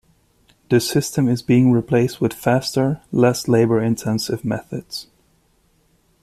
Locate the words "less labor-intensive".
3.11-4.43